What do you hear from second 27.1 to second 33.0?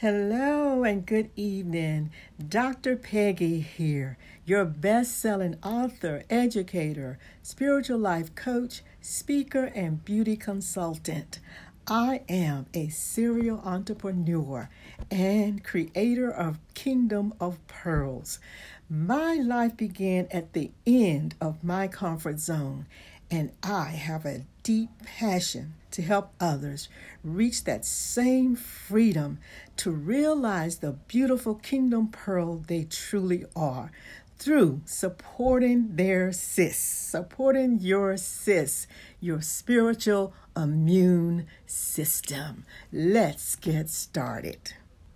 reach that same freedom to realize the beautiful kingdom pearl they